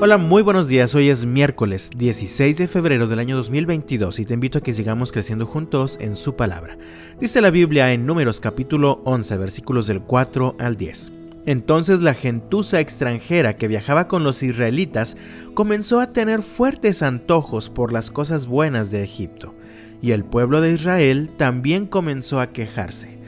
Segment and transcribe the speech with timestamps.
[0.00, 0.94] Hola, muy buenos días.
[0.94, 5.10] Hoy es miércoles 16 de febrero del año 2022 y te invito a que sigamos
[5.10, 6.78] creciendo juntos en su palabra.
[7.18, 11.10] Dice la Biblia en Números capítulo 11 versículos del 4 al 10.
[11.46, 15.16] Entonces la gentuza extranjera que viajaba con los israelitas
[15.54, 19.56] comenzó a tener fuertes antojos por las cosas buenas de Egipto,
[20.00, 23.18] y el pueblo de Israel también comenzó a quejarse.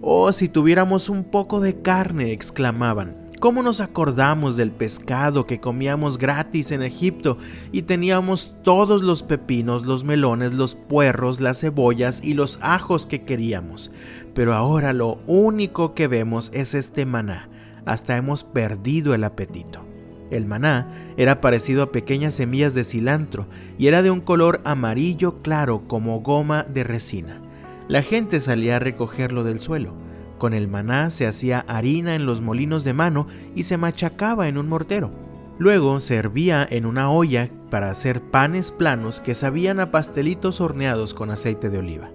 [0.00, 6.18] Oh, si tuviéramos un poco de carne, exclamaban ¿Cómo nos acordamos del pescado que comíamos
[6.18, 7.38] gratis en Egipto
[7.72, 13.22] y teníamos todos los pepinos, los melones, los puerros, las cebollas y los ajos que
[13.22, 13.92] queríamos?
[14.34, 17.48] Pero ahora lo único que vemos es este maná.
[17.86, 19.86] Hasta hemos perdido el apetito.
[20.30, 23.46] El maná era parecido a pequeñas semillas de cilantro
[23.78, 27.40] y era de un color amarillo claro como goma de resina.
[27.88, 30.09] La gente salía a recogerlo del suelo.
[30.40, 34.56] Con el maná se hacía harina en los molinos de mano y se machacaba en
[34.56, 35.10] un mortero.
[35.58, 41.12] Luego se hervía en una olla para hacer panes planos que sabían a pastelitos horneados
[41.12, 42.10] con aceite de oliva.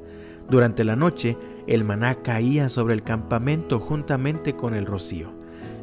[0.49, 5.31] Durante la noche, el maná caía sobre el campamento juntamente con el rocío.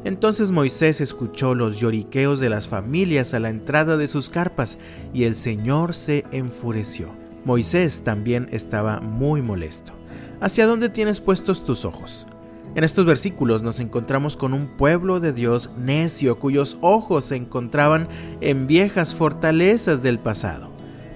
[0.03, 4.77] Entonces Moisés escuchó los lloriqueos de las familias a la entrada de sus carpas
[5.13, 7.13] y el Señor se enfureció.
[7.45, 9.93] Moisés también estaba muy molesto.
[10.41, 12.27] ¿Hacia dónde tienes puestos tus ojos?
[12.75, 18.07] En estos versículos nos encontramos con un pueblo de Dios necio cuyos ojos se encontraban
[18.41, 20.69] en viejas fortalezas del pasado.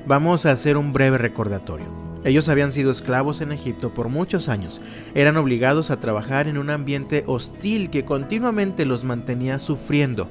[0.06, 1.88] Vamos a hacer un breve recordatorio.
[2.24, 4.82] Ellos habían sido esclavos en Egipto por muchos años,
[5.16, 10.28] eran obligados a trabajar en un ambiente hostil que continuamente los mantenía sufriendo,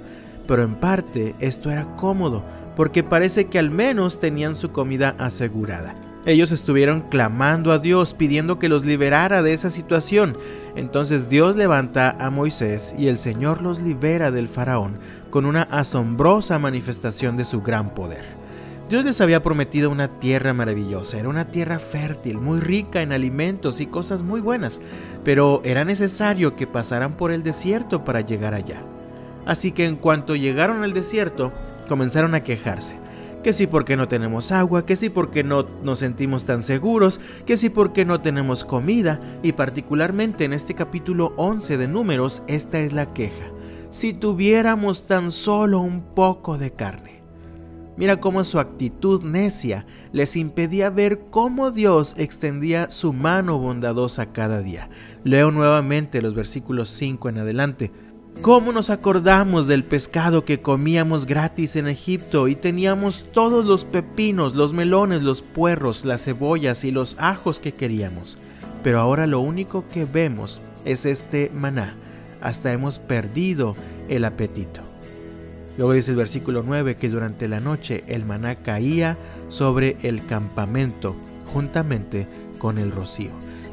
[0.47, 2.45] pero en parte esto era cómodo,
[2.77, 6.06] porque parece que al menos tenían su comida asegurada.
[6.27, 10.37] Ellos estuvieron clamando a Dios pidiendo que los liberara de esa situación.
[10.75, 14.99] Entonces Dios levanta a Moisés y el Señor los libera del faraón
[15.31, 18.25] con una asombrosa manifestación de su gran poder.
[18.89, 23.81] Dios les había prometido una tierra maravillosa, era una tierra fértil, muy rica en alimentos
[23.81, 24.81] y cosas muy buenas,
[25.25, 28.83] pero era necesario que pasaran por el desierto para llegar allá.
[29.45, 31.53] Así que en cuanto llegaron al desierto,
[31.89, 33.05] comenzaron a quejarse
[33.46, 37.57] que sí porque no tenemos agua, que sí porque no nos sentimos tan seguros, que
[37.57, 42.92] sí porque no tenemos comida, y particularmente en este capítulo 11 de números, esta es
[42.92, 43.45] la queja.
[43.90, 47.23] Si tuviéramos tan solo un poco de carne.
[47.96, 54.61] Mira cómo su actitud necia les impedía ver cómo Dios extendía su mano bondadosa cada
[54.61, 54.90] día.
[55.23, 57.92] Leo nuevamente los versículos 5 en adelante.
[58.42, 64.55] ¿Cómo nos acordamos del pescado que comíamos gratis en Egipto y teníamos todos los pepinos,
[64.55, 68.36] los melones, los puerros, las cebollas y los ajos que queríamos?
[68.85, 71.97] Pero ahora lo único que vemos es este maná.
[72.41, 73.74] Hasta hemos perdido
[74.08, 74.83] el apetito.
[75.77, 79.18] Luego dice el versículo 9 que durante la noche el maná caía
[79.48, 81.17] sobre el campamento
[81.53, 83.30] juntamente con el rocío.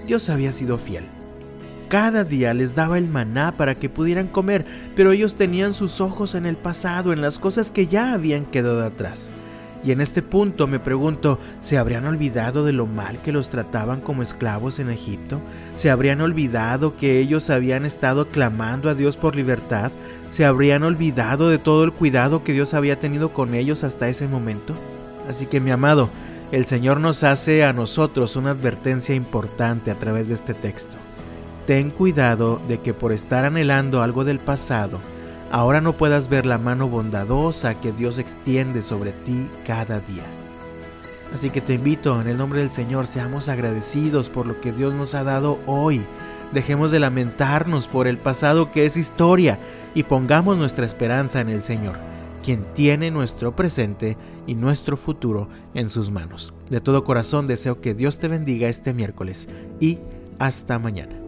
[0.07, 1.03] Dios había sido fiel
[1.93, 4.65] cada día les daba el maná para que pudieran comer,
[4.95, 8.83] pero ellos tenían sus ojos en el pasado, en las cosas que ya habían quedado
[8.83, 9.29] atrás.
[9.83, 14.01] Y en este punto me pregunto, ¿se habrían olvidado de lo mal que los trataban
[14.01, 15.39] como esclavos en Egipto?
[15.75, 19.91] ¿Se habrían olvidado que ellos habían estado clamando a Dios por libertad?
[20.31, 24.27] ¿Se habrían olvidado de todo el cuidado que Dios había tenido con ellos hasta ese
[24.27, 24.73] momento?
[25.29, 26.09] Así que mi amado,
[26.51, 30.95] el Señor nos hace a nosotros una advertencia importante a través de este texto.
[31.65, 34.99] Ten cuidado de que por estar anhelando algo del pasado,
[35.49, 40.25] ahora no puedas ver la mano bondadosa que Dios extiende sobre ti cada día.
[41.33, 44.93] Así que te invito en el nombre del Señor, seamos agradecidos por lo que Dios
[44.93, 46.01] nos ha dado hoy.
[46.51, 49.57] Dejemos de lamentarnos por el pasado que es historia
[49.95, 51.95] y pongamos nuestra esperanza en el Señor,
[52.43, 56.53] quien tiene nuestro presente y nuestro futuro en sus manos.
[56.69, 59.47] De todo corazón deseo que Dios te bendiga este miércoles
[59.79, 59.97] y
[60.39, 61.22] hasta mañana.